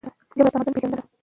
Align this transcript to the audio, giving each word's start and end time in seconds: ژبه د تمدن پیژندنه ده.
ژبه 0.37 0.47
د 0.47 0.49
تمدن 0.53 0.73
پیژندنه 0.75 0.95
ده. 0.97 1.03